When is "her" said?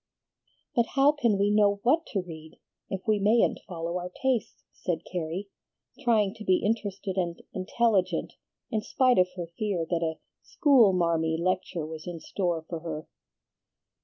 9.35-9.45, 12.79-13.07